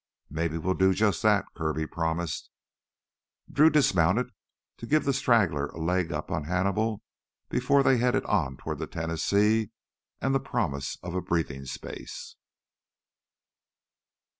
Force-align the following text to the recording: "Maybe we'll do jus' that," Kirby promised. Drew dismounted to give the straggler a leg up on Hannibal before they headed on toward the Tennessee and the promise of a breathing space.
"Maybe 0.31 0.57
we'll 0.57 0.73
do 0.73 0.95
jus' 0.95 1.21
that," 1.21 1.45
Kirby 1.53 1.85
promised. 1.85 2.49
Drew 3.51 3.69
dismounted 3.69 4.31
to 4.77 4.87
give 4.87 5.03
the 5.05 5.13
straggler 5.13 5.67
a 5.67 5.77
leg 5.77 6.11
up 6.11 6.31
on 6.31 6.45
Hannibal 6.45 7.03
before 7.49 7.83
they 7.83 7.97
headed 7.97 8.25
on 8.25 8.57
toward 8.57 8.79
the 8.79 8.87
Tennessee 8.87 9.69
and 10.19 10.33
the 10.33 10.39
promise 10.39 10.97
of 11.03 11.13
a 11.13 11.21
breathing 11.21 11.65
space. 11.65 12.35